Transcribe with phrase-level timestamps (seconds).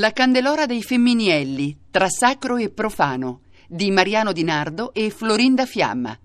[0.00, 6.18] La Candelora dei Femminielli, tra sacro e profano, di Mariano Di Nardo e Florinda Fiamma.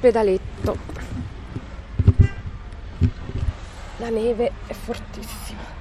[0.00, 0.78] Arrivati a ospedaletto.
[3.98, 5.78] La neve è fortissima.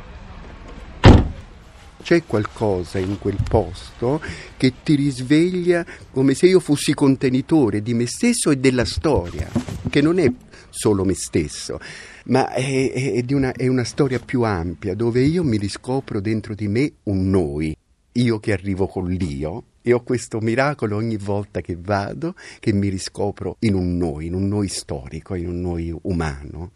[2.02, 4.22] C'è qualcosa in quel posto
[4.58, 9.48] che ti risveglia come se io fossi contenitore di me stesso e della storia,
[9.90, 10.32] che non è
[10.70, 11.80] solo me stesso,
[12.26, 16.56] ma è, è, di una, è una storia più ampia, dove io mi riscopro dentro
[16.56, 17.76] di me un noi,
[18.14, 22.90] io che arrivo con l'io, e ho questo miracolo ogni volta che vado, che mi
[22.90, 26.72] riscopro in un noi, in un noi storico, in un noi umano,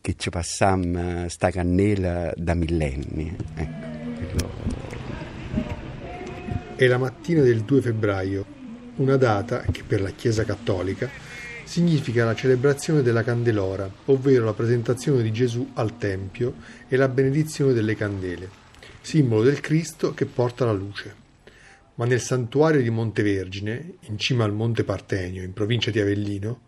[0.00, 3.34] che ci passiamo sta cannella da millenni.
[3.54, 4.50] Ecco.
[6.76, 8.44] È la mattina del 2 febbraio,
[8.96, 11.08] una data che per la Chiesa Cattolica
[11.64, 16.54] significa la celebrazione della Candelora, ovvero la presentazione di Gesù al Tempio
[16.86, 18.48] e la benedizione delle candele,
[19.00, 21.24] simbolo del Cristo che porta la luce
[21.96, 26.60] ma nel santuario di Montevergine, in cima al Monte Partenio, in provincia di Avellino,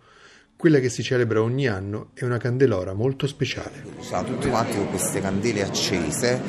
[0.56, 3.84] quella che si celebra ogni anno è una candelora molto speciale.
[4.00, 6.40] Siamo tutti quanti con queste candele accese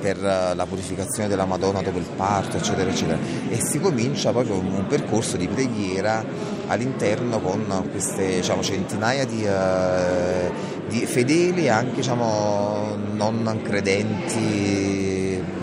[0.00, 3.18] per eh, la purificazione della Madonna dopo il parto, eccetera, eccetera.
[3.48, 6.24] E si comincia proprio un percorso di preghiera
[6.66, 14.99] all'interno con queste diciamo, centinaia di, uh, di fedeli anche diciamo, non credenti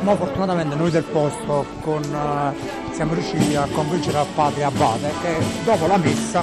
[0.07, 5.35] ma fortunatamente noi del posto con, uh, siamo riusciti a convincere al padre Abate che
[5.65, 6.41] dopo la messa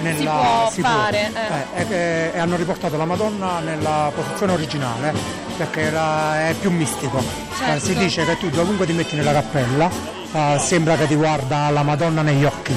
[0.00, 1.40] nella, si può si fare può,
[1.76, 1.92] eh.
[1.92, 5.12] Eh, e, e, hanno riportato la Madonna nella posizione originale
[5.56, 7.20] perché era, è più mistico
[7.58, 7.74] certo.
[7.74, 9.90] eh, si dice che tu dovunque ti metti nella cappella
[10.58, 12.76] sembra che ti guarda la Madonna negli occhi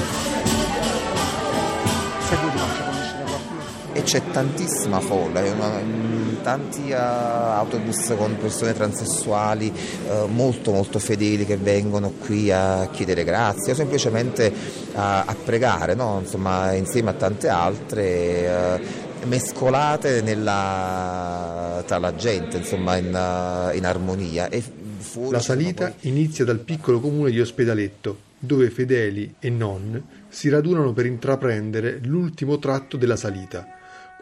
[3.92, 5.80] e c'è tantissima folla, una,
[6.44, 13.24] tanti uh, autobus con persone transessuali uh, molto molto fedeli che vengono qui a chiedere
[13.24, 14.52] grazie o semplicemente
[14.92, 16.18] uh, a pregare, no?
[16.20, 24.50] Insomma, insieme a tante altre mescolate nella, tra la gente, insomma, in, in armonia.
[25.30, 26.10] la salita poi...
[26.10, 32.58] inizia dal piccolo comune di Ospedaletto, dove fedeli e non si radunano per intraprendere l'ultimo
[32.58, 33.66] tratto della salita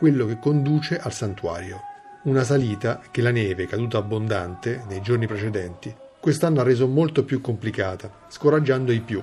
[0.03, 1.92] quello che conduce al santuario.
[2.25, 7.41] Una salita che la neve, caduta abbondante nei giorni precedenti, quest'anno ha reso molto più
[7.41, 9.21] complicata, scoraggiando i più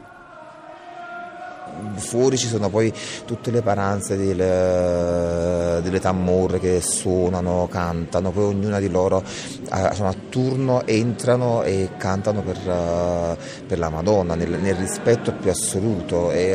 [1.96, 2.92] fuori ci sono poi
[3.26, 9.24] tutte le paranze delle, delle tammorre che suonano, cantano, poi ognuna di loro
[9.70, 15.50] a, a turno entrano e cantano per, uh, per la Madonna nel, nel, rispetto più
[15.50, 16.32] assoluto.
[16.32, 16.52] È,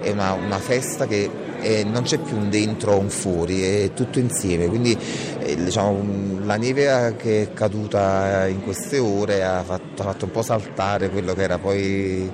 [0.00, 3.92] è una, una, festa che è, non c'è più un dentro o un fuori, è
[3.92, 4.66] tutto insieme.
[4.66, 4.96] Quindi
[5.40, 10.30] eh, diciamo, la neve che è caduta in queste ore ha fatto, ha fatto un
[10.30, 12.30] po' saltare quello che era poi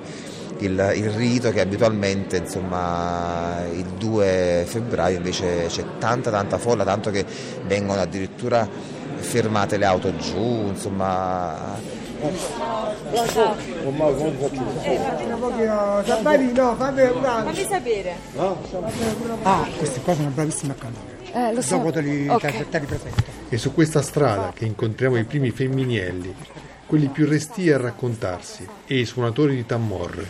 [0.59, 7.09] il, il rito che abitualmente insomma, il 2 febbraio invece c'è tanta tanta folla, tanto
[7.11, 7.25] che
[7.65, 8.67] vengono addirittura
[9.17, 11.75] fermate le auto giù, insomma
[17.43, 18.15] Fammi sapere.
[19.43, 21.15] Ah, questi qua sono bravissimi a cantare.
[21.33, 21.77] Eh, lo so.
[21.77, 22.65] Dopo te li, okay.
[22.69, 23.23] te li presento.
[23.49, 26.35] E su questa strada che incontriamo i primi femminielli
[26.87, 30.25] quelli più resti a raccontarsi, e i suonatori di tammorre.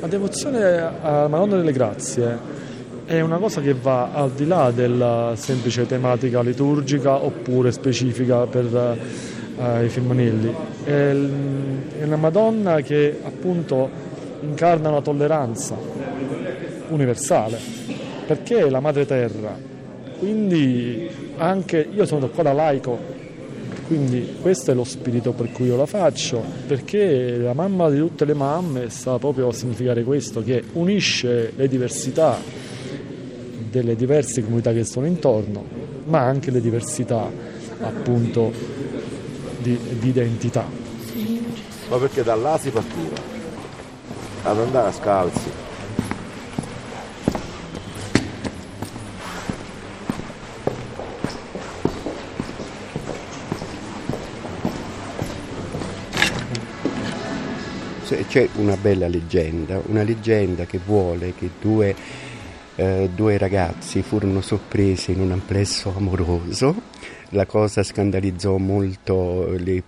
[0.00, 2.38] La devozione alla Madonna delle Grazie
[3.04, 8.98] è una cosa che va al di là della semplice tematica liturgica oppure specifica per
[9.58, 10.71] ai femminili.
[10.84, 11.10] È,
[12.02, 13.88] una Madonna che appunto
[14.40, 15.76] incarna una tolleranza
[16.88, 17.58] universale,
[18.26, 19.56] perché è la madre terra.
[20.18, 22.98] Quindi anche io sono ancora laico,
[23.86, 28.24] quindi questo è lo spirito per cui io la faccio, perché la mamma di tutte
[28.24, 32.38] le mamme sta proprio a significare questo, che unisce le diversità
[33.70, 35.64] delle diverse comunità che sono intorno,
[36.04, 37.28] ma anche le diversità
[37.80, 38.52] appunto
[39.62, 40.66] di, di identità.
[41.88, 43.16] Ma perché da là si partiva?
[44.42, 45.60] Ad andare a scalzi.
[58.28, 61.94] C'è una bella leggenda, una leggenda che vuole che due,
[62.76, 66.91] eh, due ragazzi furono sorpresi in un amplesso amoroso
[67.34, 69.82] la cosa scandalizzò molto il,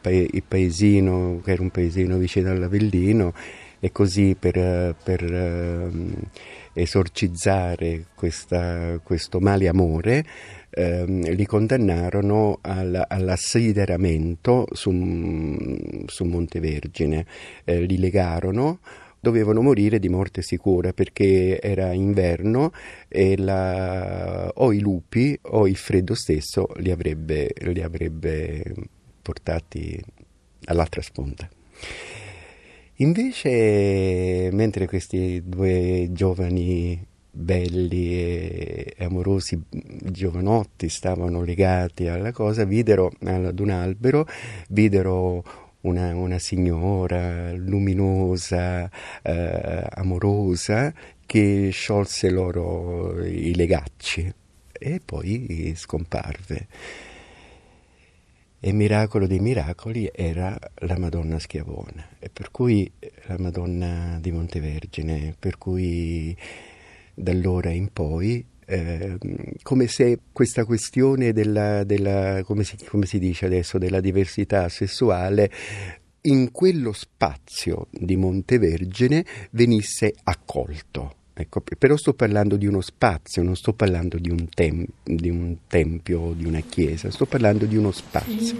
[0.48, 3.34] paesino, che era un paesino vicino all'Avellino,
[3.80, 6.14] e così per, per um,
[6.72, 10.24] esorcizzare questa, questo male amore
[10.70, 14.90] ehm, li condannarono al, all'assideramento su,
[16.06, 17.26] su Montevergine,
[17.64, 18.78] eh, li legarono
[19.24, 22.72] dovevano morire di morte sicura perché era inverno
[23.08, 28.62] e la, o i lupi o il freddo stesso li avrebbe, li avrebbe
[29.22, 29.98] portati
[30.66, 31.48] all'altra sponda.
[32.98, 43.58] Invece, mentre questi due giovani belli e amorosi giovanotti stavano legati alla cosa, videro ad
[43.58, 44.28] un albero,
[44.68, 48.90] videro una, una signora luminosa,
[49.22, 50.92] eh, amorosa,
[51.26, 54.32] che sciolse loro i legacci
[54.72, 56.66] e poi scomparve.
[58.60, 62.90] E miracolo dei miracoli era la Madonna Schiavona, e per cui
[63.26, 66.34] la Madonna di Montevergine, per cui
[67.14, 69.18] da allora in poi, eh,
[69.62, 75.50] come se questa questione della, della come, si, come si dice adesso, della diversità sessuale
[76.22, 81.16] in quello spazio di Montevergine venisse accolto.
[81.36, 85.56] Ecco, però sto parlando di uno spazio, non sto parlando di un, tem- di un
[85.66, 88.56] tempio o di una chiesa, sto parlando di uno spazio.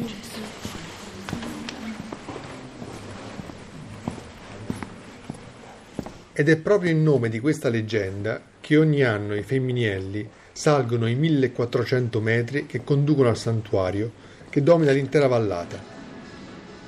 [6.32, 11.14] Ed è proprio in nome di questa leggenda che ogni anno i femminielli salgono i
[11.14, 14.10] 1400 metri che conducono al santuario
[14.48, 15.78] che domina l'intera vallata.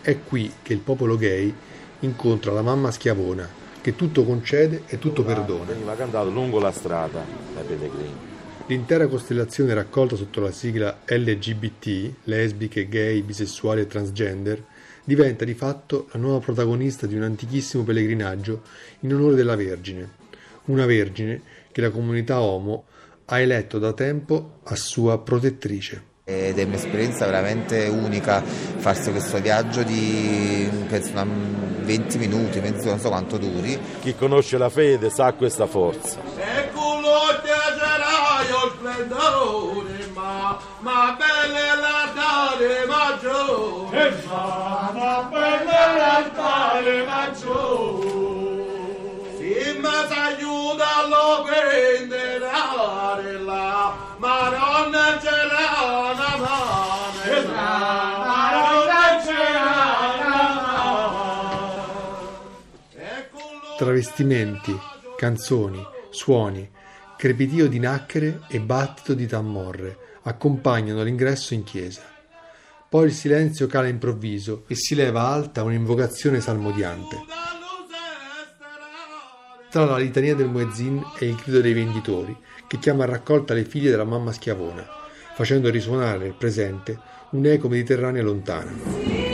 [0.00, 1.54] È qui che il popolo gay
[2.00, 3.46] incontra la mamma schiavona
[3.82, 5.64] che tutto concede e tutto perdona.
[5.64, 8.14] Veniva cantato lungo la strada dai pellegrini.
[8.68, 14.64] L'intera costellazione raccolta sotto la sigla LGBT, lesbiche, gay, bisessuali e transgender,
[15.04, 18.62] diventa di fatto la nuova protagonista di un antichissimo pellegrinaggio
[19.00, 20.24] in onore della Vergine,
[20.66, 21.40] una Vergine
[21.72, 22.84] che la comunità Homo
[23.26, 26.14] ha eletto da tempo a sua protettrice.
[26.24, 33.08] Ed è un'esperienza veramente unica farsi questo viaggio di penso 20 minuti, penso, non so
[33.08, 33.78] quanto duri.
[34.00, 36.18] Chi conosce la fede sa questa forza.
[36.36, 36.66] E
[38.48, 40.58] io splendore, ma,
[41.16, 44.65] belle l'altare maggiore, ma, ma
[63.86, 64.76] Travestimenti,
[65.16, 65.80] canzoni,
[66.10, 66.68] suoni,
[67.16, 72.02] crepitio di nacchere e battito di tammorre accompagnano l'ingresso in chiesa.
[72.88, 77.16] Poi il silenzio cala improvviso e si leva alta un'invocazione salmodiante.
[79.70, 83.64] Tra la litania del muezzin e il grido dei venditori, che chiama a raccolta le
[83.64, 84.84] figlie della mamma schiavona,
[85.36, 86.98] facendo risuonare nel presente
[87.30, 89.25] un'eco mediterranea lontana.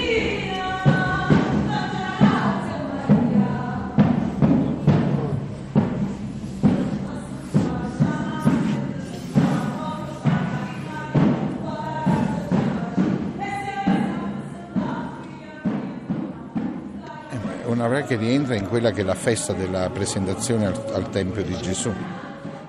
[17.87, 21.57] Una che rientra in quella che è la festa della presentazione al, al Tempio di
[21.61, 21.93] Gesù.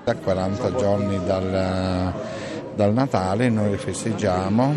[0.04, 2.12] Da 40 giorni dal,
[2.74, 4.74] dal Natale noi festeggiamo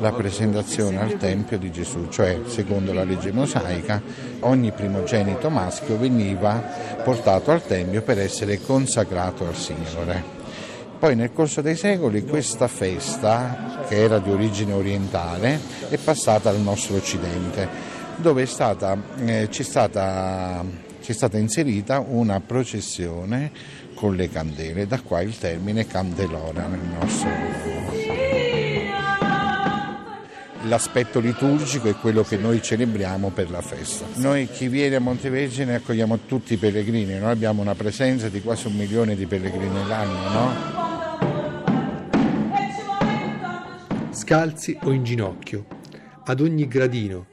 [0.00, 4.02] la presentazione al Tempio di Gesù, cioè secondo la legge mosaica
[4.40, 6.62] ogni primogenito maschio veniva
[7.02, 10.34] portato al Tempio per essere consacrato al Signore.
[10.98, 16.60] Poi nel corso dei secoli questa festa, che era di origine orientale, è passata al
[16.60, 20.64] nostro occidente dove è stata, eh, stata,
[21.00, 23.50] stata inserita una processione
[23.94, 28.46] con le candele, da qua il termine candelora nel nostro
[30.68, 34.04] l'aspetto liturgico è quello che noi celebriamo per la festa.
[34.16, 38.66] Noi chi viene a Montevergine accogliamo tutti i pellegrini, noi abbiamo una presenza di quasi
[38.66, 40.74] un milione di pellegrini l'anno, no?
[44.10, 45.66] Scalzi o in ginocchio,
[46.24, 47.26] ad ogni gradino,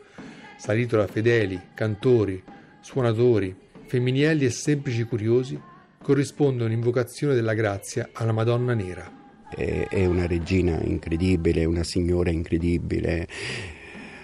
[0.63, 2.41] salito da fedeli, cantori,
[2.79, 3.53] suonatori,
[3.85, 5.59] femminielli e semplici curiosi,
[6.01, 9.11] corrisponde un'invocazione della grazia alla Madonna Nera.
[9.49, 13.27] È una regina incredibile, una signora incredibile,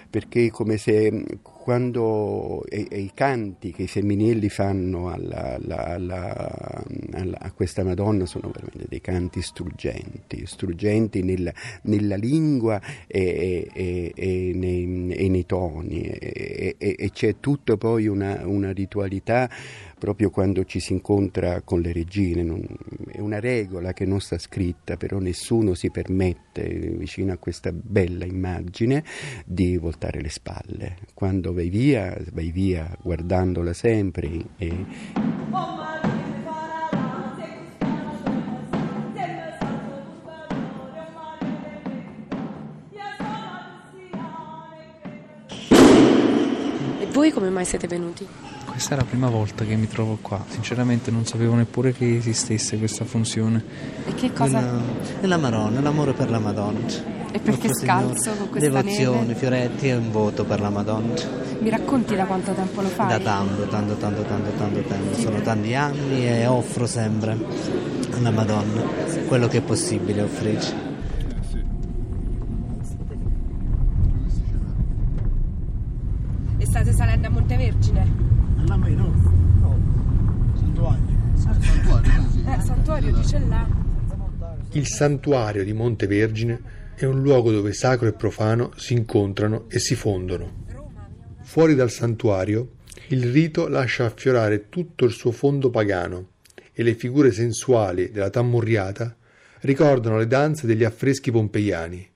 [0.08, 1.24] perché come se
[1.60, 8.24] quando e, e i canti che i femminili fanno alla, alla, alla, a questa Madonna
[8.24, 11.52] sono veramente dei canti struggenti, struggenti nella,
[11.82, 19.48] nella lingua e, e, e, nei, nei, toni e, c'è tutto poi una, una ritualità
[20.00, 22.42] proprio quando ci si incontra con le regine.
[22.42, 22.66] Non,
[23.06, 28.24] è una regola che non sta scritta, però nessuno si permette, vicino a questa bella
[28.24, 29.04] immagine,
[29.44, 30.96] di voltare le spalle.
[31.12, 34.84] Quando vai via, vai via guardandola sempre e...
[47.00, 48.26] E voi come mai siete venuti?
[48.66, 52.78] Questa è la prima volta che mi trovo qua, sinceramente non sapevo neppure che esistesse
[52.78, 53.62] questa funzione.
[54.06, 54.60] E che cosa?
[54.60, 54.80] Nella,
[55.20, 57.19] nella Maronna, l'amore per la Madonna.
[57.32, 59.34] E perché Nostro scalzo con questa Devozione, neve?
[59.34, 61.14] fioretti e un voto per la Madonna.
[61.60, 63.08] Mi racconti da quanto tempo lo fai?
[63.08, 65.14] Da tanto, tanto, tanto, tanto, tanto tempo.
[65.14, 67.38] Sono tanti anni e offro sempre
[68.16, 68.82] alla Madonna
[69.28, 70.74] quello che è possibile offrirci.
[76.58, 78.06] E state salendo a Montevergine?
[78.66, 79.12] La me no,
[79.60, 79.78] no,
[80.54, 81.18] santuario.
[81.34, 82.10] Santuario,
[82.46, 83.66] eh, santuario dice là.
[84.72, 86.60] Il santuario di Monte Vergine
[87.06, 90.66] è un luogo dove sacro e profano si incontrano e si fondono.
[91.40, 92.72] Fuori dal santuario,
[93.08, 96.32] il rito lascia affiorare tutto il suo fondo pagano
[96.74, 99.16] e le figure sensuali della tammurriata
[99.60, 102.06] ricordano le danze degli affreschi pompeiani.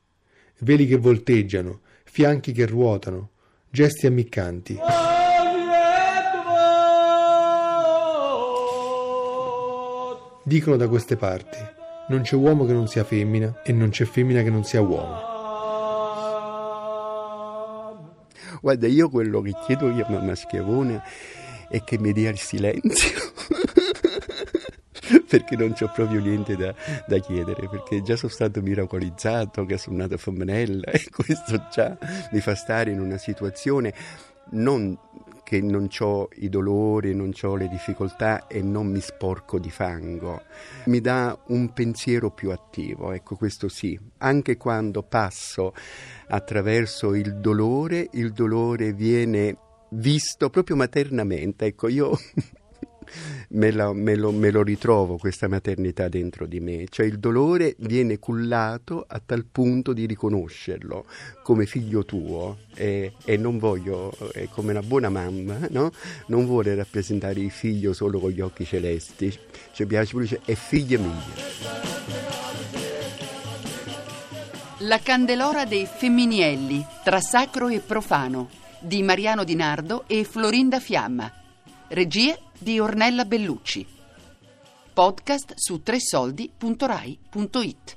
[0.59, 3.31] Veli che volteggiano, fianchi che ruotano,
[3.71, 4.79] gesti ammiccanti.
[10.45, 11.57] Dicono da queste parti,
[12.09, 15.33] non c'è uomo che non sia femmina e non c'è femmina che non sia uomo.
[18.61, 21.03] Guarda, io quello che chiedo io a mamma Schiavone
[21.69, 23.33] è che mi dia il silenzio.
[25.29, 26.75] perché non c'ho proprio niente da,
[27.07, 31.97] da, chiedere, perché già sono stato miracolizzato che sono nato femminella e questo già
[32.31, 33.93] mi fa stare in una situazione
[34.51, 34.97] non
[35.45, 40.43] che non ho i dolori, non ho le difficoltà e non mi sporco di fango.
[40.87, 43.97] Mi dà un pensiero più attivo, ecco questo sì.
[44.19, 45.75] Anche quando passo
[46.29, 49.57] attraverso il dolore, il dolore viene
[49.91, 51.67] visto proprio maternamente.
[51.67, 52.19] Ecco, io
[53.49, 57.75] me, la, me, lo, me, lo, ritrovo questa maternità dentro di me, cioè il dolore
[57.79, 61.05] viene cullato a tal punto di riconoscerlo
[61.43, 64.17] come figlio tuo e, e non voglio,
[64.51, 65.91] come una buona mamma, no?
[66.27, 69.33] non vuole rappresentare il figlio solo con gli occhi celesti,
[69.73, 72.03] ci piace pure, cioè, è figlia mia.
[74.79, 81.33] La Candelora dei Femminielli, tra sacro e profano, di Mariano Di Nardo e Florinda Fiamma.
[81.89, 83.87] Regie di Ornella Bellucci.
[84.93, 87.97] Podcast su tresoldi.rai.it